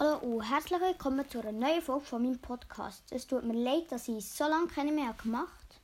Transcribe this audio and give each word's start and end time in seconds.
Hallo 0.00 0.18
und 0.18 0.42
herzlich 0.42 0.80
willkommen 0.80 1.28
zu 1.28 1.40
einer 1.40 1.50
neuen 1.50 1.82
Folge 1.82 2.04
von 2.04 2.22
meinem 2.22 2.38
Podcast. 2.38 3.02
Es 3.10 3.26
tut 3.26 3.42
mir 3.42 3.54
leid, 3.54 3.90
dass 3.90 4.06
ich 4.06 4.24
so 4.24 4.44
lange 4.44 4.68
keine 4.68 4.92
mehr 4.92 5.12
gemacht 5.20 5.80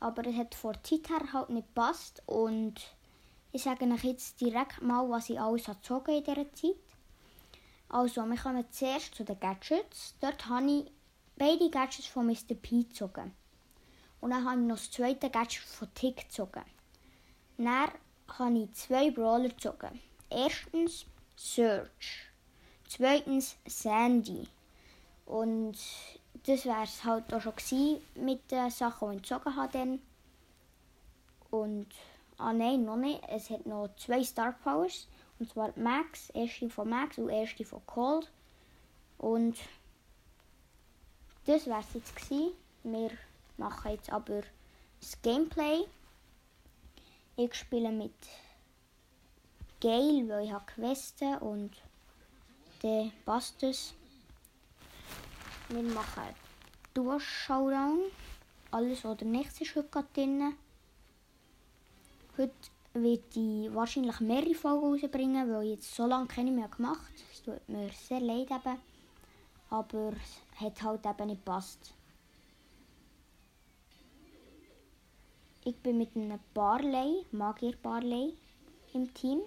habe, 0.00 0.22
aber 0.22 0.26
es 0.26 0.36
hat 0.36 0.54
vor 0.54 0.72
der 0.72 0.82
Zeit 0.82 1.10
her 1.10 1.32
halt 1.34 1.50
nicht 1.50 1.66
gepasst 1.66 2.22
und 2.24 2.76
ich 3.52 3.62
sage 3.62 3.84
euch 3.84 4.04
jetzt 4.04 4.40
direkt 4.40 4.80
mal, 4.80 5.10
was 5.10 5.28
ich 5.28 5.38
alles 5.38 5.66
gezogen 5.66 6.16
in 6.16 6.24
dieser 6.24 6.50
Zeit. 6.54 6.76
Also, 7.90 8.24
wir 8.24 8.38
kommen 8.38 8.64
zuerst 8.70 9.14
zu 9.14 9.22
den 9.22 9.38
Gadgets. 9.38 10.14
Dort 10.18 10.48
habe 10.48 10.70
ich 10.70 10.90
beide 11.36 11.68
Gadgets 11.68 12.06
von 12.06 12.28
Mr. 12.28 12.54
P 12.54 12.84
gezogen. 12.84 13.34
Und 14.22 14.30
dann 14.30 14.48
habe 14.48 14.62
ich 14.62 14.66
noch 14.66 14.76
das 14.76 14.90
zweite 14.90 15.28
Gadget 15.28 15.62
von 15.62 15.92
Tick 15.92 16.16
gezogen. 16.16 16.64
Dann 17.58 17.90
habe 18.38 18.58
ich 18.60 18.72
zwei 18.72 19.10
Brawler 19.10 19.50
gezogen. 19.50 20.00
Erstens 20.30 21.04
Search. 21.36 22.25
Zweitens 22.88 23.56
Sandy. 23.66 24.46
Und 25.26 25.76
das 26.46 26.64
wäre 26.64 26.84
es 26.84 27.04
halt 27.04 27.32
auch 27.34 27.40
schon 27.40 28.00
mit 28.14 28.50
den 28.50 28.70
Sachen, 28.70 29.10
die 29.10 29.16
ich 29.16 29.22
gezogen 29.22 29.56
habe. 29.56 29.72
Dann. 29.72 30.02
Und, 31.50 31.88
ah 32.38 32.52
nein, 32.52 32.84
noch 32.84 32.96
nicht. 32.96 33.22
Es 33.28 33.50
hat 33.50 33.66
noch 33.66 33.88
zwei 33.96 34.22
Star 34.22 34.52
Powers. 34.52 35.08
Und 35.38 35.52
zwar 35.52 35.72
Max, 35.76 36.30
erste 36.30 36.70
von 36.70 36.88
Max 36.88 37.18
und 37.18 37.28
erste 37.28 37.64
von 37.64 37.84
Cold. 37.86 38.30
Und 39.18 39.56
das 41.46 41.66
wäre 41.66 41.80
es 41.80 41.94
jetzt 41.94 42.16
gewesen. 42.16 42.52
Wir 42.84 43.10
machen 43.56 43.90
jetzt 43.90 44.10
aber 44.10 44.42
das 45.00 45.20
Gameplay. 45.22 45.84
Ich 47.36 47.54
spiele 47.54 47.90
mit 47.90 48.14
Gale, 49.80 50.28
weil 50.28 50.46
ich 50.46 50.52
habe 50.52 50.64
Questen 50.66 51.36
und 51.38 51.72
passt 53.24 53.62
es. 53.62 53.94
Wir 55.68 55.82
machen 55.82 56.34
Duo-Showdown. 56.94 58.00
Alles 58.70 59.04
oder 59.04 59.24
nichts 59.24 59.60
ist 59.60 59.74
heute 59.76 60.04
drin. 60.14 60.54
Heute 62.36 62.52
wird 62.94 63.36
ich 63.36 63.74
wahrscheinlich 63.74 64.20
mehrere 64.20 64.54
Folgen 64.54 65.02
rausbringen, 65.02 65.52
weil 65.52 65.64
ich 65.64 65.70
jetzt 65.76 65.94
so 65.94 66.06
lange 66.06 66.26
keine 66.26 66.50
mehr 66.50 66.68
gemacht 66.68 67.00
habe. 67.00 67.32
Es 67.32 67.42
tut 67.42 67.68
mir 67.68 67.90
sehr 67.90 68.20
leid 68.20 68.50
eben. 68.50 68.78
Aber 69.70 70.12
es 70.12 70.60
hat 70.60 70.82
halt 70.82 71.06
eben 71.06 71.28
nicht 71.28 71.44
gepasst. 71.44 71.92
Ich 75.64 75.76
bin 75.76 75.98
mit 75.98 76.14
einem 76.14 76.38
Barley, 76.54 77.26
Magier 77.32 77.74
Barley, 77.82 78.34
im 78.94 79.12
Team. 79.14 79.40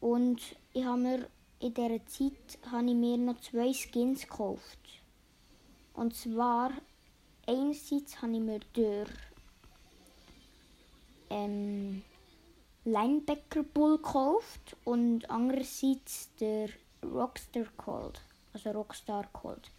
Und 0.00 0.40
ich 0.72 0.84
habe 0.84 0.98
mir 0.98 1.28
in 1.62 1.74
dieser 1.74 2.04
Zeit 2.06 2.58
habe 2.72 2.88
ich 2.88 2.94
mir 2.94 3.16
noch 3.16 3.40
zwei 3.40 3.72
Skins 3.72 4.22
gekauft. 4.22 4.78
Und 5.94 6.14
zwar, 6.14 6.72
einerseits 7.46 8.20
habe 8.20 8.32
ich 8.32 8.40
mir 8.40 8.60
den 8.76 9.06
ähm, 11.30 12.02
Linebacker 12.84 13.62
Bull 13.62 13.98
gekauft 13.98 14.76
und 14.84 15.30
andererseits 15.30 16.34
der 16.40 16.68
Rockstar 17.04 17.66
Cold, 17.76 18.20
also 18.52 18.70
Rockstar 18.70 19.28
Cold. 19.32 19.70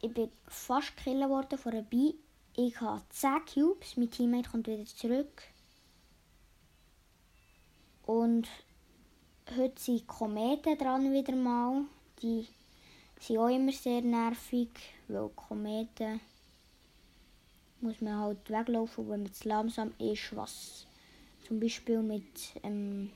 Ich 0.00 0.14
bin 0.14 0.30
fast 0.46 0.96
gekillt 0.96 1.28
worden 1.28 1.58
von 1.58 1.72
einer 1.72 1.82
Bee. 1.82 2.14
Ich 2.54 2.80
habe 2.80 3.02
10 3.10 3.44
Cubes, 3.52 3.96
mein 3.96 4.10
Teammate 4.10 4.48
kommt 4.48 4.68
wieder 4.68 4.84
zurück. 4.84 5.42
Und 8.08 8.48
heute 9.54 9.78
sind 9.78 10.06
Kometen 10.06 10.78
dran 10.78 11.12
wieder 11.12 11.36
mal. 11.36 11.82
Die 12.22 12.48
sind 13.20 13.36
auch 13.36 13.48
immer 13.48 13.70
sehr 13.70 14.00
nervig, 14.00 14.70
weil 15.08 15.28
Kometen 15.36 16.18
muss 17.82 18.00
man 18.00 18.18
halt 18.18 18.48
weglaufen, 18.48 19.10
wenn 19.10 19.24
man 19.24 19.32
zu 19.34 19.46
langsam 19.46 19.92
ist, 19.98 20.34
was 20.34 20.86
zum 21.46 21.60
Beispiel 21.60 22.00
mit 22.00 22.24
ähm, 22.62 23.10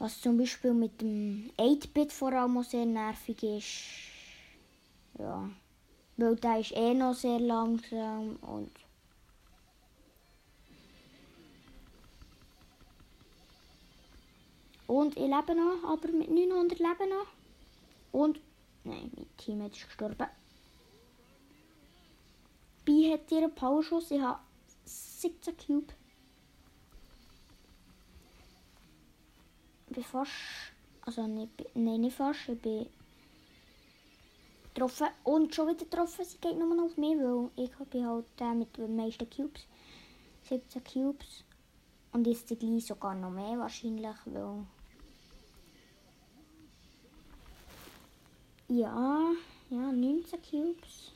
was 0.00 0.20
zum 0.20 0.38
Beispiel 0.38 0.74
mit 0.74 1.00
dem 1.00 1.52
8-Bit 1.58 2.12
vor 2.12 2.32
allem 2.32 2.60
sehr 2.64 2.86
nervig 2.86 3.40
ist. 3.44 3.84
Ja. 5.16 5.48
Weil 6.16 6.34
der 6.34 6.58
ist 6.58 6.72
eh 6.72 6.92
noch 6.92 7.14
sehr 7.14 7.38
langsam 7.38 8.34
und 8.40 8.72
Und 14.86 15.16
ich 15.16 15.22
lebe 15.22 15.54
noch, 15.54 15.84
aber 15.84 16.12
mit 16.12 16.30
900 16.30 16.78
Leben 16.78 17.08
noch. 17.10 17.26
Und, 18.12 18.40
nein, 18.84 19.10
mein 19.16 19.26
Teammate 19.36 19.76
ist 19.76 19.86
gestorben. 19.86 20.26
Bi 22.84 23.10
hat 23.12 23.30
ihren 23.32 23.54
Powerschuss. 23.54 24.10
Ich 24.10 24.20
habe 24.20 24.38
17 24.84 25.56
Cube. 25.56 25.92
Ich 29.88 29.94
bin 29.94 30.04
fast, 30.04 30.30
also 31.02 31.26
nicht, 31.26 31.50
nein, 31.74 32.00
nicht 32.00 32.16
fast, 32.16 32.48
ich 32.48 32.60
bin 32.60 32.86
getroffen 34.76 35.08
und 35.24 35.54
schon 35.54 35.68
wieder 35.68 35.84
getroffen. 35.84 36.24
Sie 36.24 36.38
geht 36.38 36.58
nur 36.58 36.74
noch 36.74 36.84
auf 36.84 36.96
mich, 36.96 37.16
weil 37.16 37.50
ich 37.56 37.70
bin 37.90 38.06
halt 38.06 38.26
der 38.38 38.52
mit 38.52 38.76
den 38.76 38.94
meisten 38.94 39.28
Cubes. 39.30 39.66
17 40.48 40.84
Cubes. 40.84 41.44
Und 42.12 42.26
jetzt 42.26 42.46
gleich 42.46 42.86
sogar 42.86 43.14
noch 43.14 43.30
mehr 43.30 43.58
wahrscheinlich, 43.58 44.16
weil 44.26 44.64
Ja, 48.68 49.32
ja, 49.70 49.92
19 49.92 50.42
Cubes. 50.42 51.12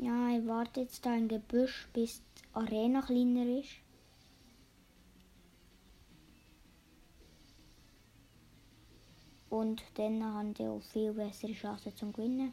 Ja, 0.00 0.36
ich 0.36 0.44
warte 0.44 0.80
jetzt 0.80 1.06
da 1.06 1.14
im 1.14 1.28
Gebüsch, 1.28 1.86
bis 1.92 2.20
die 2.36 2.54
Arena 2.54 3.00
kleiner 3.00 3.60
ist. 3.60 3.76
Und 9.50 9.84
dann 9.94 10.24
haben 10.24 10.52
die 10.54 10.66
auch 10.66 10.82
viel 10.82 11.12
bessere 11.12 11.52
Chancen 11.52 11.94
zum 11.94 12.12
Gewinnen. 12.12 12.52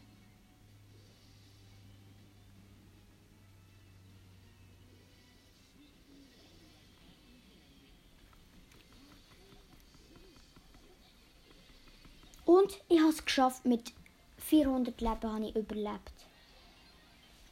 Und 12.62 12.80
ich 12.90 13.00
habe 13.00 13.10
es 13.10 13.26
geschafft, 13.26 13.66
mit 13.66 13.92
400 14.38 15.00
Leben 15.02 15.34
habe 15.34 15.46
ich 15.46 15.56
überlebt. 15.56 16.14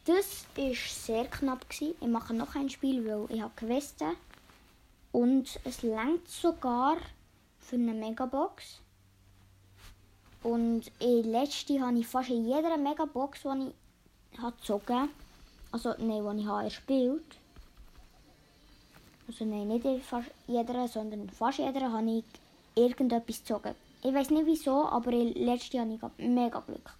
Das 0.05 0.45
war 0.55 0.73
sehr 0.73 1.25
knapp. 1.25 1.67
Gewesen. 1.69 1.95
Ich 1.99 2.07
mache 2.07 2.33
noch 2.33 2.55
ein 2.55 2.69
Spiel, 2.69 3.05
weil 3.05 3.25
ich 3.35 3.41
habe 3.41 3.53
Questen. 3.55 4.15
Und 5.11 5.59
es 5.63 5.81
langt 5.81 6.27
sogar 6.27 6.97
für 7.59 7.75
eine 7.75 7.93
Megabox. 7.93 8.81
Und 10.43 10.91
in 10.99 11.23
letzte 11.31 11.81
habe 11.81 11.99
ich 11.99 12.07
fast 12.07 12.29
in 12.29 12.45
jeder 12.45 12.77
Megabox, 12.77 13.41
die 13.41 13.71
ich 14.31 14.39
habe 14.39 14.55
gezogen 14.55 15.09
also 15.71 15.93
nein, 15.99 16.37
die 16.37 16.41
ich 16.41 16.47
habe 16.47 16.63
erspielt. 16.63 17.37
Also 19.27 19.45
nein, 19.45 19.67
nicht 19.67 20.03
fast 20.03 20.31
jeder, 20.47 20.87
sondern 20.87 21.29
fast 21.29 21.59
jeder 21.59 21.91
habe 21.91 22.09
ich 22.09 22.23
irgendetwas 22.75 23.39
gezogen. 23.39 23.75
Ich 24.01 24.13
weiß 24.13 24.29
nicht 24.29 24.45
wieso, 24.45 24.85
aber 24.85 25.11
letztes 25.11 25.73
Jahr 25.73 25.85
hatte 25.85 26.11
ich 26.17 26.27
mega 26.27 26.61
Glück. 26.61 26.95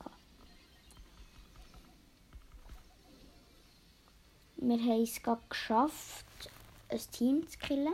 Wir 4.57 4.77
haben 4.77 5.03
es 5.03 5.21
geschafft, 5.49 6.25
ein 6.89 6.99
Team 7.11 7.47
zu 7.47 7.57
killen. 7.59 7.93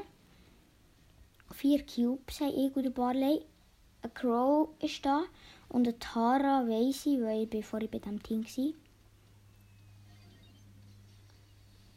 Vier 1.52 1.86
Cubes 1.86 2.42
haben 2.42 2.57
ich 2.57 2.75
und 2.75 2.96
Barley. 2.96 3.46
Ein 4.02 4.13
Crow 4.16 4.69
ist 4.80 5.06
da 5.06 5.25
und 5.69 5.88
eine 5.88 6.00
Tara 6.00 6.68
weiss 6.68 7.06
ich, 7.06 7.22
weil 7.22 7.48
ich 7.54 7.66
vorher 7.66 7.88
bei 7.88 8.00
diesem 8.00 8.22
Team 8.24 8.44
war. 8.44 8.74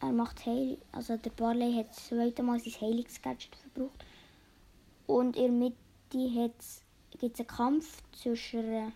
Er 0.00 0.12
macht 0.12 0.44
Heil, 0.44 0.78
also 0.92 1.16
der 1.16 1.30
Barley 1.30 1.74
hat 1.74 1.88
das 1.88 2.08
zweite 2.08 2.42
Mal 2.42 2.60
sein 2.60 2.74
Heilungsgadget 2.80 3.56
verbraucht. 3.56 4.04
Und 5.06 5.36
in 5.36 5.60
der 5.60 5.70
Mitte 6.12 6.42
hat 6.42 6.52
es 6.58 6.82
gibt 7.18 7.34
es 7.34 7.40
einen 7.40 7.48
Kampf 7.48 8.02
zwischen 8.12 8.92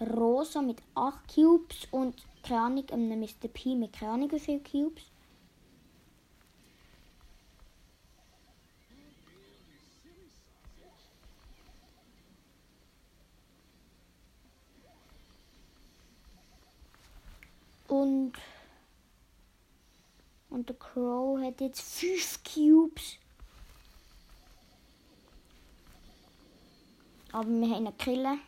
Rosa 0.00 0.62
mit 0.62 0.78
8 0.94 1.34
Cubes 1.34 1.86
und 1.90 2.14
keine 2.42 2.60
Ahnung, 2.92 3.20
Mr. 3.20 3.48
P 3.52 3.74
mit 3.74 3.92
keine 3.92 4.12
Ahnung 4.12 4.30
wie 4.30 4.58
Cubes. 4.60 5.04
Und 17.88 18.32
Und 20.50 20.68
der 20.68 20.76
Crow 20.76 21.38
hat 21.40 21.60
jetzt 21.60 21.80
5 21.80 22.40
Cubes. 22.42 23.18
Aber 27.32 27.48
wir 27.48 27.68
haben 27.68 27.86
einen 27.86 27.98
Killer. 27.98 28.38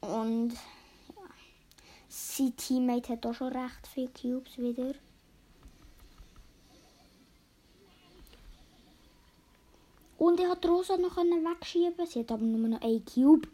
Und 0.00 0.52
ja, 0.52 1.22
sein 2.08 2.56
Teammate 2.56 3.14
hat 3.14 3.26
auch 3.26 3.34
schon 3.34 3.52
recht 3.52 3.86
viele 3.86 4.08
Cubes 4.08 4.58
wieder. 4.58 4.94
Und 10.18 10.40
er 10.40 10.50
hat 10.50 10.64
Rosa 10.66 10.96
noch 10.96 11.16
wegschieben. 11.16 12.06
Sie 12.06 12.20
hat 12.20 12.32
aber 12.32 12.44
nur 12.44 12.68
noch 12.68 12.80
ein 12.80 13.04
Cube. 13.04 13.48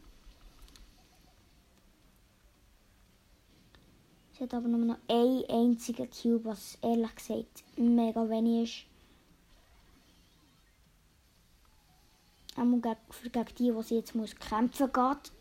Sie 4.32 4.44
hat 4.44 4.54
aber 4.54 4.68
nur 4.68 4.78
noch 4.78 4.98
einen 5.08 5.44
einzigen 5.48 6.08
Cube, 6.10 6.44
was 6.44 6.78
ehrlich 6.82 7.14
gesagt 7.14 7.64
mega 7.76 8.28
wenig 8.28 8.84
ist. 8.84 8.89
Auch 12.60 12.96
für 13.08 13.30
gegen 13.30 13.54
die, 13.56 13.72
die 13.72 13.82
sie 13.82 13.94
jetzt 13.94 14.14
muss 14.14 14.36
kämpfen 14.36 14.92
geht. 14.92 15.32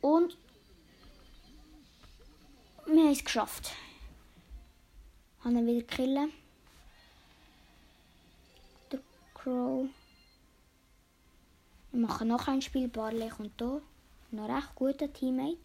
Und 0.00 0.36
wir 2.86 3.02
haben 3.04 3.12
es 3.12 3.24
geschafft. 3.24 3.70
Haben 5.44 5.58
ihn 5.58 5.66
wieder 5.68 5.86
killen. 5.86 6.32
Crow. 9.34 9.88
Wir 11.92 12.00
machen 12.00 12.26
noch 12.26 12.48
ein 12.48 12.60
Spiel. 12.60 12.88
Barley 12.88 13.28
kommt 13.28 13.52
hier. 13.58 13.82
Noch 14.32 14.48
recht 14.48 14.74
guter 14.74 15.12
Teammate. 15.12 15.58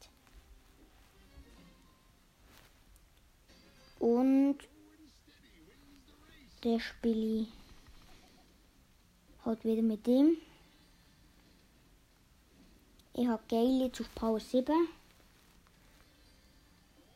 Und 3.98 4.60
der 6.66 6.80
spiele 6.80 7.42
ich 7.42 7.48
halt 9.46 9.64
wieder 9.64 9.84
mit 9.84 10.08
ihm. 10.08 10.38
Ich 13.14 13.28
habe 13.28 13.44
Gale 13.48 13.86
jetzt 13.86 14.02
auf 14.02 14.14
Power 14.16 14.40
7. 14.40 14.74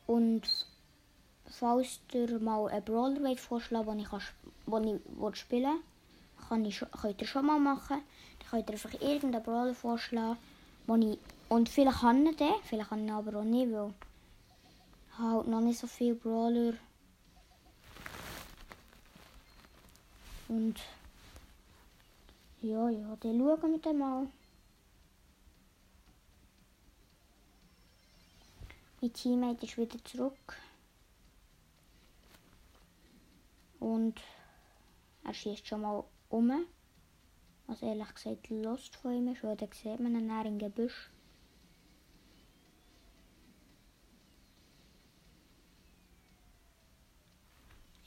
Und 0.06 0.44
falls 1.48 2.00
ihr 2.14 2.40
mal 2.40 2.70
einen 2.70 2.86
Brawler 2.86 3.38
vorschlagen 3.38 3.98
den 3.98 4.00
ich, 4.00 4.10
den 4.68 5.02
ich 5.30 5.36
spielen 5.36 5.80
kann 6.48 6.66
ich, 6.66 6.84
könnt 7.02 7.22
ihr 7.22 7.28
schon 7.28 7.46
mal 7.46 7.60
machen. 7.60 8.02
Dann 8.40 8.50
könnt 8.50 8.70
ihr 8.70 8.74
einfach 8.74 8.94
irgendeinen 9.02 9.44
Brawler 9.44 9.74
vorschlagen. 9.74 10.38
Wo 10.86 10.96
ich, 10.96 11.18
und 11.50 11.70
vielleicht 11.70 12.00
kann 12.00 12.26
ich 12.26 12.38
den, 12.38 12.54
vielleicht 12.64 12.90
kann 12.90 13.06
ich 13.06 13.12
aber 13.12 13.40
auch 13.40 13.44
nicht, 13.44 13.72
weil 13.72 13.90
ich 13.90 15.20
halt 15.20 15.48
noch 15.48 15.62
nicht 15.62 15.80
so 15.80 15.88
viele 15.88 16.16
Brawler. 16.16 16.74
Und 20.50 20.80
ja, 22.62 22.90
ja, 22.90 23.16
dann 23.18 23.40
schauen 23.40 23.72
wir 23.72 23.80
dann 23.80 23.98
mal. 24.00 24.28
Mein 29.00 29.14
Teammate 29.14 29.66
ist 29.66 29.78
wieder 29.78 30.04
zurück. 30.04 30.58
Und 33.80 34.20
er 35.24 35.34
schießt 35.34 35.68
schon 35.68 35.82
mal 35.82 36.04
um. 36.30 36.66
Was 37.68 37.84
ehrlich 37.84 38.14
gesagt 38.16 38.50
Lust 38.50 38.96
von 38.96 39.14
ihm 39.14 39.28
ist, 39.28 39.44
weil 39.44 39.56
da 39.56 39.68
sieht 39.72 40.00
man 40.00 40.16
ihn 40.16 40.28
dann 40.28 40.46
im 40.48 40.58
Gebüsch. 40.58 41.12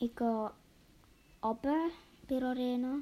Ich 0.01 0.17
gehe 0.17 0.51
runter 1.41 1.91
der 2.29 2.43
Arena. 2.43 3.01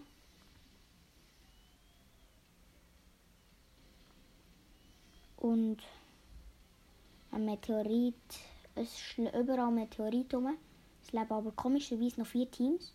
Und 5.36 5.78
ein 7.30 7.44
Meteorit, 7.44 8.14
es 8.74 8.94
ist 8.94 9.18
überall 9.18 9.70
Meteorit 9.70 10.34
rum. 10.34 10.56
Es 11.02 11.12
leben 11.12 11.32
aber 11.32 11.52
komischerweise 11.52 12.20
noch 12.20 12.26
vier 12.26 12.50
Teams. 12.50 12.94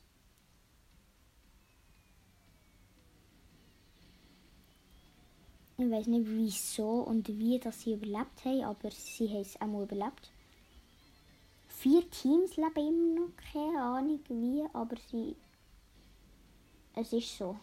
Ich 5.77 5.91
weiß 5.91 6.07
nicht 6.07 6.25
wieso 6.27 7.01
und 7.01 7.27
wie 7.27 7.59
dass 7.59 7.81
sie 7.81 7.93
überlebt 7.93 8.45
haben, 8.45 8.63
aber 8.63 8.91
sie 8.91 9.27
haben 9.27 9.41
es 9.41 9.59
auch 9.59 9.83
überlebt. 9.83 10.31
Vier 11.67 12.09
Teams 12.09 12.55
leben 12.55 12.87
immer 12.87 13.19
noch, 13.21 13.35
keine 13.51 13.81
Ahnung 13.81 14.19
wie, 14.29 14.63
aber 14.71 14.95
sie. 15.11 15.35
Es 16.97 17.11
ist 17.11 17.37
so. 17.37 17.57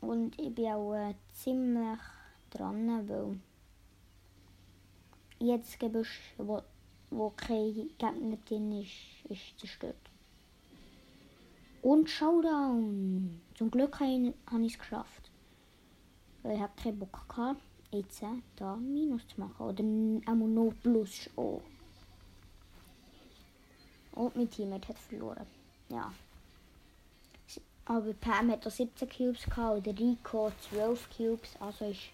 Und 0.00 0.36
ich 0.40 0.52
bin 0.52 0.66
auch 0.66 0.94
äh, 0.94 1.14
ziemlich 1.32 2.00
dran, 2.50 3.08
weil 3.08 3.38
jetzt 5.38 5.78
Gebüsch, 5.78 6.34
wo, 6.36 6.60
wo 7.10 7.30
kein 7.30 7.72
Gegner 7.72 8.36
drin 8.44 8.82
ist, 8.82 8.90
ist 9.30 9.58
zerstört. 9.58 10.10
Und 11.82 12.10
Showdown. 12.10 13.40
Zum 13.54 13.70
Glück 13.70 14.00
habe 14.00 14.34
ich 14.64 14.72
es 14.72 14.78
geschafft. 14.78 15.30
Weil 16.42 16.56
ich 16.56 16.60
habe 16.60 16.72
keinen 16.80 16.98
Bock 16.98 17.28
gehabt, 17.28 17.62
jetzt 17.92 18.22
da 18.56 18.76
Minus 18.76 19.26
zu 19.28 19.38
machen. 19.38 19.66
Oder 19.66 19.84
einmal 20.30 20.48
noch 20.48 20.72
Plus 20.82 21.30
auch. 21.36 21.62
Und 24.12 24.36
mein 24.36 24.50
Teammate 24.50 24.88
hat 24.88 24.98
verloren. 24.98 25.46
Ja. 25.88 26.12
Aber 27.84 28.12
Pam 28.14 28.50
hat 28.50 28.66
auch 28.66 28.70
17 28.70 29.08
Cubes 29.08 29.44
gehabt 29.44 29.78
oder 29.78 29.98
Rico 29.98 30.52
12 30.70 31.08
Cubes. 31.16 31.56
Also 31.60 31.86
ist, 31.86 32.10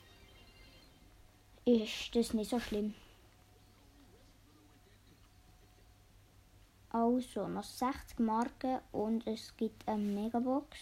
ist 1.65 2.15
das 2.15 2.33
nicht 2.33 2.51
so 2.51 2.59
schlimm. 2.59 2.95
Also 6.91 7.47
noch 7.47 7.65
60 7.65 8.19
Marken 8.21 8.79
und 8.93 9.27
es 9.27 9.55
gibt 9.57 9.87
eine 9.87 10.03
Megabox. 10.03 10.79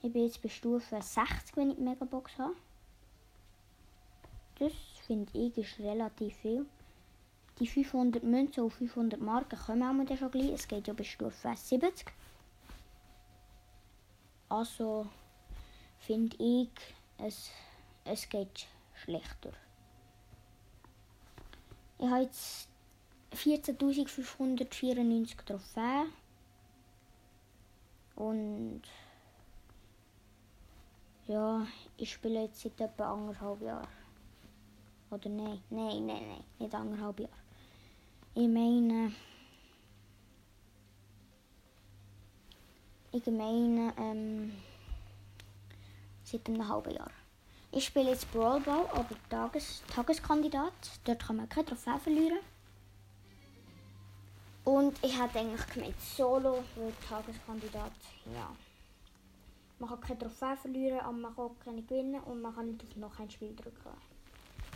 Ich 0.00 0.12
bin 0.12 0.24
jetzt 0.24 0.40
bei 0.42 0.48
Stufe 0.48 1.02
60, 1.02 1.56
wenn 1.56 1.70
ich 1.70 1.76
die 1.76 1.82
Megabox 1.82 2.38
habe. 2.38 2.54
Das 4.58 4.72
finde 5.06 5.36
ich 5.36 5.56
ist 5.58 5.78
relativ 5.80 6.36
viel. 6.36 6.66
Die 7.62 7.68
500 7.68 8.24
Münzen 8.24 8.64
und 8.64 8.70
500 8.70 9.20
Marken 9.20 9.56
kommen 9.56 9.84
auch 9.84 9.94
dann 10.04 10.18
schon 10.18 10.32
gleich. 10.32 10.50
Es 10.50 10.66
geht 10.66 10.88
ja 10.88 10.94
bis 10.94 11.06
Stufe 11.06 11.54
70. 11.54 12.12
Also 14.48 15.06
finde 16.00 16.36
ich, 16.38 16.70
es, 17.18 17.52
es 18.04 18.28
geht 18.28 18.66
schlechter. 18.96 19.52
Ich 22.00 22.06
habe 22.06 22.22
jetzt 22.22 22.66
14.594 23.32 25.36
Trophäen. 25.46 26.12
Und 28.16 28.82
ja, 31.28 31.64
ich 31.96 32.12
spiele 32.12 32.42
jetzt 32.42 32.60
seit 32.60 32.80
etwa 32.80 33.12
anderthalb 33.12 33.62
Jahren. 33.62 33.86
Oder 35.12 35.28
nein, 35.28 35.62
nein, 35.70 36.06
nein, 36.06 36.26
nein, 36.26 36.44
nicht 36.58 36.74
anderthalb 36.74 37.20
Jahre. 37.20 37.41
Ich 38.34 38.48
meine, 38.48 39.12
ich 43.12 43.26
meine, 43.26 43.92
ähm, 43.98 44.52
seit 46.24 46.48
einem 46.48 46.66
halben 46.66 46.94
Jahr. 46.94 47.10
Ich 47.72 47.84
spiele 47.84 48.08
jetzt 48.08 48.32
Brawl 48.32 48.60
Ball, 48.60 48.86
aber 48.90 49.14
Tages 49.28 49.82
Tageskandidat. 49.86 50.72
Dort 51.04 51.26
kann 51.26 51.36
man 51.36 51.48
keine 51.50 51.66
Trophäe 51.66 51.98
verlieren. 51.98 52.38
Und 54.64 54.98
ich 55.04 55.20
hätte 55.20 55.38
eigentlich 55.38 55.66
gemeint, 55.66 56.00
Solo 56.00 56.64
wird 56.76 56.94
Tageskandidat. 57.06 57.92
Ja. 58.34 58.50
Man 59.78 59.90
kann 59.90 60.00
keine 60.00 60.18
Trophäe 60.20 60.56
verlieren, 60.56 61.00
aber 61.00 61.12
man 61.12 61.36
kann 61.36 61.44
auch 61.44 61.56
keine 61.62 61.82
gewinnen 61.82 62.22
und 62.22 62.40
man 62.40 62.54
kann 62.54 62.68
nicht 62.68 62.82
auf 62.82 62.96
noch 62.96 63.18
ein 63.18 63.30
Spiel 63.30 63.54
drücken. 63.54 63.90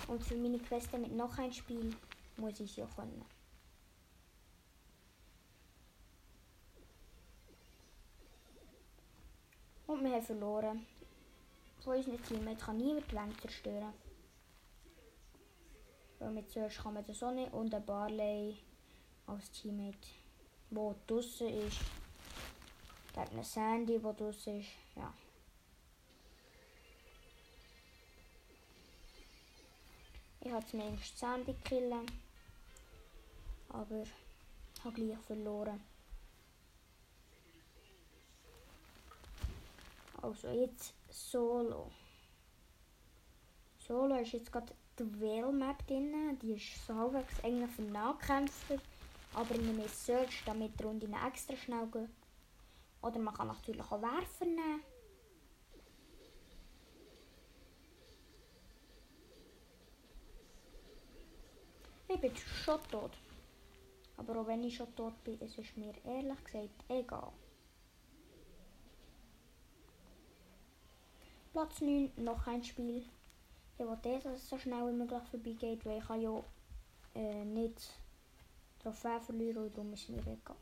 Und 0.09 0.23
für 0.23 0.37
meine 0.37 0.59
Queste 0.59 0.99
mit 0.99 1.17
noch 1.17 1.39
ein 1.39 1.53
Spiel 1.55 1.97
muss 2.37 2.61
ich 2.61 2.71
es 2.71 2.77
ja 2.77 2.87
können. 2.95 3.25
Und 9.87 10.05
wir 10.05 10.13
haben 10.13 10.23
verloren. 10.23 10.87
Von 11.81 11.97
unseren 11.97 12.23
Teammates 12.23 12.65
kann 12.65 12.77
niemand 12.77 13.11
die 13.11 13.17
Wände 13.17 13.37
zerstören. 13.37 13.93
Weil 16.19 16.31
mit 16.31 16.51
zuerst 16.51 16.79
kann 16.79 16.95
man 16.95 17.05
auch 17.05 17.33
nicht 17.33 17.53
und 17.53 17.75
ein 17.75 17.85
Barley 17.85 18.57
als 19.27 19.51
Teammate, 19.51 20.09
wo 20.71 20.95
draußen 21.07 21.49
ist, 21.49 21.79
Gegen 23.17 23.43
Sandy, 23.43 24.03
wo 24.03 24.13
draus 24.13 24.47
ist. 24.47 24.69
Ja. 24.95 25.11
Ich 30.41 30.53
habe 30.53 30.67
zumindest 30.67 31.19
Sandy 31.19 31.55
killen. 31.65 32.05
Aber 33.71 34.03
ich 34.03 34.85
habe 34.85 34.95
gleich 34.95 35.19
verloren. 35.21 35.81
Also 40.27 40.49
jetzt 40.49 40.93
Solo. 41.09 41.93
Solo 43.79 44.17
ist 44.17 44.33
jetzt 44.33 44.51
gerade 44.51 44.75
die 44.99 45.21
Whale-Map 45.21 45.87
drin. 45.87 46.37
Die 46.43 46.55
ist 46.55 46.85
so 46.85 46.97
halbwegs 46.97 47.45
eigentlich 47.45 47.71
für 47.71 47.83
Nahkämpfer. 47.83 48.79
Aber 49.35 49.55
ich 49.55 49.61
nehme 49.61 49.89
Search, 49.89 50.43
damit 50.45 50.81
die 50.81 50.83
Runde 50.83 51.09
extra 51.29 51.55
schnell 51.55 51.87
geht. 51.93 52.09
Oder 53.03 53.21
man 53.21 53.35
kann 53.35 53.47
natürlich 53.47 53.81
auch 53.81 54.03
Werfer 54.03 54.47
nehmen. 54.47 54.83
Ich 62.09 62.21
bin 62.21 62.37
schon 62.37 62.81
tot. 62.91 63.13
Aber 64.17 64.41
auch 64.41 64.47
wenn 64.49 64.65
ich 64.65 64.75
schon 64.75 64.93
tot 64.97 65.23
bin, 65.23 65.41
es 65.41 65.57
ist 65.57 65.77
mir 65.77 65.95
ehrlich 66.05 66.45
gesagt 66.45 66.85
egal. 66.89 67.33
Platz 71.57 71.81
9, 71.81 72.13
noch 72.19 72.47
ein 72.49 72.63
Spiel. 72.63 73.03
Ich 73.79 73.87
wollte, 73.87 74.19
dass 74.19 74.27
es 74.27 74.47
so 74.47 74.59
schnell 74.59 74.89
wie 74.89 74.93
möglich 74.93 75.23
vorbeigeht, 75.31 75.87
weil 75.87 76.03
ich 76.03 76.23
ja 76.23 76.45
äh, 77.15 77.47
nicht 77.47 77.95
Trophäe 78.79 79.19
verlieren 79.23 79.65
und 79.65 79.75
darum 79.75 79.91
ist 79.95 80.11
mir 80.11 80.21
egal. 80.21 80.55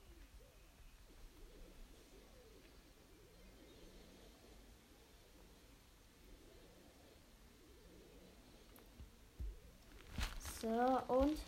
So, 10.60 11.12
und. 11.12 11.38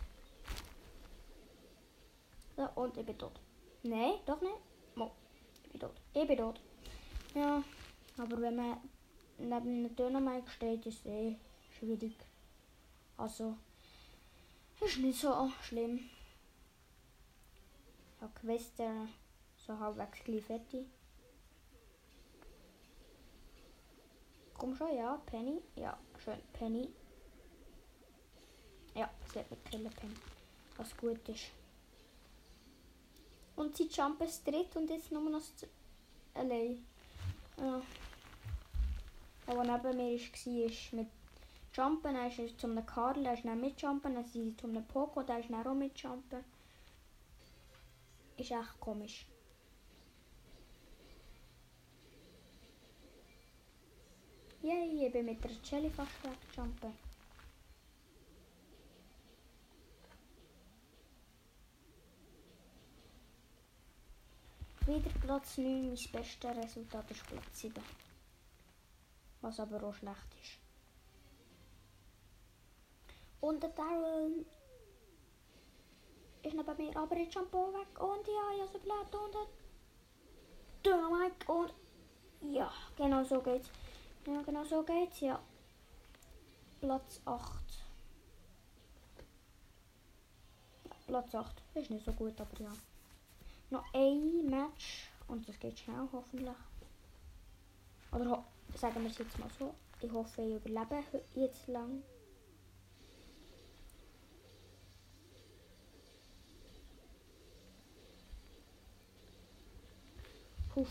So, 2.56 2.68
und 2.74 2.96
ich 2.96 3.06
bin 3.06 3.16
tot. 3.16 3.40
Nein, 3.84 4.14
doch 4.26 4.40
nicht. 4.40 4.56
Mo, 4.96 5.12
ich 5.62 5.70
bin 5.70 5.80
tot. 5.80 5.94
Ich 6.14 6.26
bin 6.26 6.36
tot. 6.36 6.60
Ja, 7.32 7.62
aber 8.18 8.40
wenn 8.40 8.56
man 8.56 8.78
neben 9.38 9.52
einem 9.52 9.96
Dynamik 9.96 10.48
steht, 10.50 10.86
ist 10.86 11.04
eh 11.06 11.36
schwierig. 11.78 12.16
Also, 13.16 13.56
ist 14.80 14.98
nicht 14.98 15.20
so 15.20 15.50
schlimm. 15.62 16.10
Ich 18.16 18.22
habe 18.22 18.32
Quest 18.40 18.72
so 19.66 19.78
halbwegs 19.78 20.18
fertig. 20.46 20.86
Komm 24.54 24.74
schon, 24.74 24.96
ja, 24.96 25.20
Penny. 25.26 25.60
Ja, 25.76 25.98
schön, 26.22 26.38
Penny. 26.52 26.88
Ja, 28.94 29.10
sie 29.32 29.40
hat 29.40 29.50
mich 29.50 29.62
können. 29.96 30.18
Was 30.78 30.96
gut 30.96 31.28
ist. 31.28 31.50
Und 33.56 33.76
sie 33.76 33.88
jumpen 33.88 34.28
dritt 34.44 34.74
und 34.76 34.88
jetzt 34.88 35.12
nur 35.12 35.28
noch 35.28 35.42
allein. 36.34 36.84
Ja. 37.58 37.82
Aber 39.46 39.62
neben 39.62 39.96
mir 39.96 40.18
war, 40.18 40.98
mit 40.98 41.08
Jumpen, 41.72 42.14
dann 42.14 42.30
ist 42.30 42.38
er 42.38 42.58
zum 42.58 42.84
Karl, 42.84 43.22
der 43.22 43.34
ist 43.34 43.44
dann 43.44 43.60
mit 43.60 43.80
Jumpen, 43.80 44.14
dann 44.14 44.24
sind 44.24 44.50
sie 44.50 44.56
zum 44.56 44.84
Poco, 44.86 45.22
der 45.22 45.38
ist 45.38 45.50
dann 45.50 45.66
auch 45.66 45.74
mit 45.74 45.96
Jumpen. 45.98 46.44
Ist 48.36 48.50
echt 48.50 48.80
komisch. 48.80 49.26
Yay, 54.62 55.06
ich 55.06 55.12
bin 55.12 55.26
mit 55.26 55.44
der 55.44 55.52
Jelly 55.62 55.90
fast 55.90 56.10
wegjumpen. 56.24 56.92
Wieder 64.86 65.10
Platz 65.20 65.58
9, 65.58 65.86
mein 65.86 65.94
bestes 65.94 66.56
Resultat 66.56 67.10
ist 67.10 67.26
Platz 67.26 67.60
7. 67.60 68.05
Was 69.40 69.60
aber 69.60 69.82
auch 69.82 69.94
schlecht 69.94 70.34
ist. 70.42 70.58
Und 73.40 73.62
der 73.62 73.70
Daryl 73.70 74.44
ist 76.42 76.54
noch 76.54 76.64
bei 76.64 76.74
mir, 76.74 76.96
aber 76.96 77.16
jetzt 77.16 77.34
Shampoo 77.34 77.72
weg. 77.72 78.00
Und 78.00 78.26
ja, 78.26 78.54
ich 78.54 78.62
habe 78.62 78.72
so 78.72 78.78
blöd 78.78 79.14
und 79.14 79.36
Dynamite 80.84 81.52
und 81.52 81.74
ja, 82.54 82.72
genau 82.96 83.22
so 83.24 83.40
geht's. 83.40 83.68
Ja, 84.26 84.42
genau 84.42 84.64
so 84.64 84.82
geht's, 84.82 85.20
ja. 85.20 85.40
Platz 86.80 87.20
8. 87.24 87.42
Ja, 90.84 90.90
Platz 91.06 91.34
8. 91.34 91.62
Ist 91.74 91.90
nicht 91.90 92.04
so 92.04 92.12
gut, 92.12 92.40
aber 92.40 92.60
ja 92.60 92.72
noch 93.70 93.84
ein 93.92 94.46
Match 94.46 95.10
und 95.28 95.48
das 95.48 95.58
geht 95.58 95.78
schnell 95.78 96.08
hoffentlich. 96.12 96.56
Oder 98.12 98.44
sagen 98.76 99.02
wir 99.02 99.10
es 99.10 99.18
jetzt 99.18 99.38
mal 99.38 99.48
so. 99.58 99.74
Ich 100.00 100.12
hoffe, 100.12 100.42
ich 100.42 100.56
überlebe 100.56 101.02
jetzt 101.34 101.66
lang. 101.68 102.02
Huff. 110.74 110.88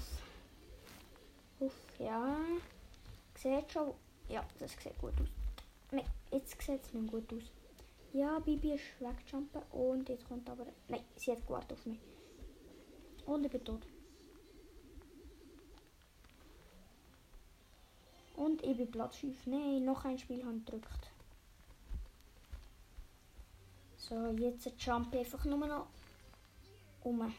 Huff, 1.60 1.74
ja. 2.00 2.38
Sieht 3.36 3.72
schon. 3.72 3.94
Ja, 4.30 4.44
das 4.60 4.72
sieht 4.72 4.98
gut 4.98 5.14
aus. 5.22 5.28
Nein, 5.92 6.06
jetzt 6.32 6.60
sieht 6.60 6.84
es 6.84 6.94
nicht 6.94 7.12
gut 7.12 7.32
aus. 7.32 7.52
Ja, 8.14 8.40
Bibi 8.40 8.74
ist 8.74 9.00
wegjumpen 9.00 9.62
und 9.72 10.10
jetzt 10.10 10.28
kommt 10.28 10.50
aber. 10.50 10.66
Nein, 10.88 11.04
sie 11.18 11.32
hat 11.32 11.46
gewartet 11.46 11.74
auf 11.74 11.86
mich. 11.86 12.00
Und 13.28 13.46
ich 13.46 13.52
bin 13.52 13.64
tot. 13.64 13.86
Und 18.46 18.62
ich 18.62 18.78
bin 18.78 18.92
Platz 18.92 19.16
5. 19.16 19.48
Nein, 19.48 19.86
noch 19.86 20.06
ein 20.06 20.20
Spiel 20.20 20.46
habe 20.46 20.60
gedrückt. 20.60 21.10
So, 23.98 24.28
jetzt 24.38 24.70
jump 24.78 25.12
ich 25.16 25.22
einfach 25.22 25.46
nur 25.46 25.66
noch 25.66 25.88
um. 27.02 27.34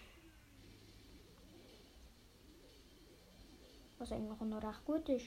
Was 3.99 4.11
eigentlich 4.11 4.41
noch 4.41 4.61
recht 4.61 4.85
gut 4.85 5.09
ist. 5.09 5.27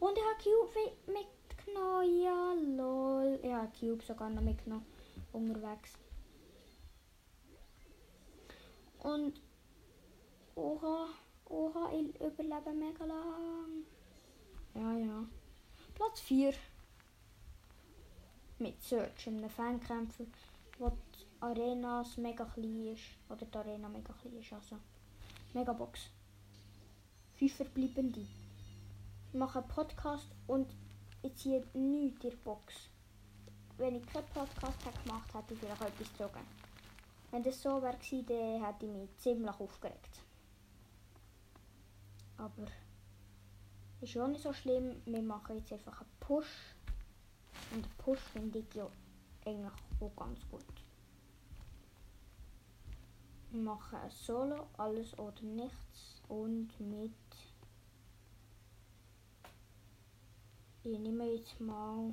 Und 0.00 0.18
ich 0.18 0.24
habe 0.24 0.42
Cube 0.42 0.96
mitgenommen. 1.06 2.20
Ja, 2.20 2.52
lol. 2.52 3.38
Ich 3.40 3.52
habe 3.52 3.70
Cube 3.78 4.02
sogar 4.02 4.30
noch 4.30 4.42
mitgenommen. 4.42 4.84
Unterwegs. 5.32 5.92
Und 8.98 9.40
Oha, 10.56 11.06
oha, 11.48 11.92
ich 11.92 12.20
überlebe 12.20 12.72
mega 12.74 13.04
lang. 13.04 13.84
Ja, 14.74 14.92
ja. 14.96 15.24
Platz 15.94 16.20
4. 16.20 16.54
Mit 18.58 18.82
Search, 18.82 19.26
einem 19.26 19.50
Fankämpfer, 19.50 20.24
wo 20.78 20.88
die 20.88 21.26
Arena 21.40 22.04
mega 22.16 22.44
klein 22.44 22.86
ist. 22.86 23.02
Oder 23.28 23.44
die 23.44 23.58
Arena 23.58 23.88
mega 23.88 24.12
klein 24.14 24.38
ist, 24.38 24.52
also. 24.52 24.76
Megabox. 25.52 26.08
Fünf 27.34 27.54
verbleibende. 27.54 28.20
Ich 28.20 29.38
mache 29.38 29.58
einen 29.58 29.68
Podcast 29.68 30.28
und 30.46 30.68
ich 31.22 31.34
ziehe 31.36 31.64
nichts 31.74 32.24
in 32.24 32.30
der 32.30 32.36
Box. 32.38 32.74
Wenn 33.76 33.96
ich 33.96 34.06
keinen 34.06 34.26
Podcast 34.26 34.84
hätte 34.86 35.02
gemacht 35.02 35.34
hätte, 35.34 35.54
ich 35.54 35.60
vielleicht 35.60 35.82
etwas 35.82 36.12
gezogen. 36.12 36.46
Wenn 37.30 37.42
das 37.42 37.60
so 37.60 37.82
wäre, 37.82 37.96
hätte 37.96 38.86
ich 38.86 38.92
mich 38.92 39.16
ziemlich 39.18 39.60
aufgeregt. 39.60 40.20
Aber 42.36 42.66
ist 44.02 44.16
auch 44.16 44.28
nicht 44.28 44.42
so 44.42 44.52
schlimm. 44.52 45.00
Wir 45.04 45.22
machen 45.22 45.56
jetzt 45.56 45.72
einfach 45.72 46.00
einen 46.00 46.10
Push. 46.20 46.74
Und 47.70 47.84
einen 47.84 47.94
Push 47.98 48.20
finde 48.20 48.58
ich 48.58 48.74
ja 48.74 48.88
eigentlich 49.44 49.72
auch 50.00 50.16
ganz 50.16 50.40
gut. 50.50 50.64
Wir 53.50 53.60
machen 53.60 53.98
ein 53.98 54.10
Solo, 54.10 54.66
alles 54.76 55.18
oder 55.18 55.42
nichts. 55.42 56.22
Und 56.28 56.68
mit. 56.80 57.12
Ich 60.84 60.98
nehme 60.98 61.24
jetzt 61.26 61.60
mal. 61.60 62.12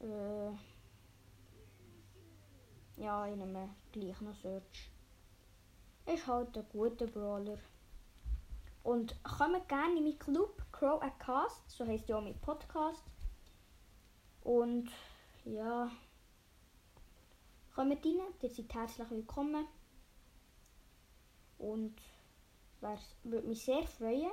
Äh, 0.00 0.52
ja, 3.00 3.26
ich 3.26 3.36
nehme 3.36 3.70
gleich 3.92 4.20
noch 4.20 4.34
Search 4.34 4.90
ist 6.06 6.26
halt 6.26 6.56
ein 6.56 6.66
guter 6.70 7.06
Brawler. 7.06 7.58
Und 8.86 9.16
kommt 9.24 9.68
gerne 9.68 9.98
in 9.98 10.04
meinen 10.04 10.16
Club 10.16 10.62
Crow 10.70 11.02
Cast, 11.18 11.68
so 11.68 11.84
heißt 11.84 12.08
ja 12.08 12.18
auch 12.18 12.22
mein 12.22 12.38
Podcast. 12.38 13.02
Und 14.44 14.92
ja, 15.44 15.90
kommt 17.74 18.06
rein, 18.06 18.20
ihr 18.40 18.48
seid 18.48 18.72
herzlich 18.72 19.10
willkommen. 19.10 19.66
Und 21.58 22.00
würde 23.24 23.48
mich 23.48 23.64
sehr 23.64 23.82
freuen. 23.82 24.30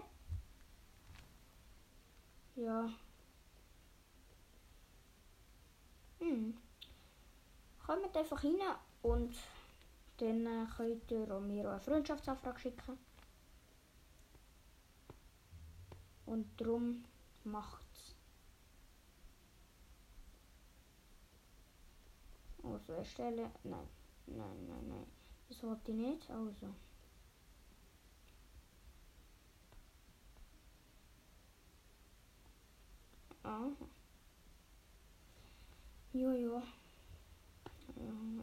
Ja. 2.56 2.90
Hm. 6.20 6.56
Kommt 7.84 8.16
einfach 8.16 8.44
rein 8.44 8.60
und 9.02 9.36
dann 10.18 10.46
äh, 10.46 10.68
könnt 10.78 11.10
ihr 11.10 11.40
mir 11.40 11.68
auch 11.68 11.72
eine 11.72 11.80
Freundschaftsanfrage 11.80 12.60
schicken. 12.60 13.00
Und 16.34 16.48
darum 16.60 17.04
macht's. 17.44 18.16
Also 22.64 22.94
erstellen. 22.94 23.52
Nein, 23.64 23.88
nein, 24.26 24.68
nein, 24.68 24.88
nein. 24.88 25.06
Das 25.48 25.62
wollte 25.62 25.92
ich 25.92 25.98
nicht. 25.98 26.28
Also. 26.32 26.74
Aha. 33.44 33.72
Ja, 36.14 36.34
ja. 36.34 36.64